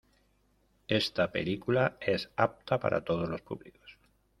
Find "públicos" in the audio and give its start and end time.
3.43-3.99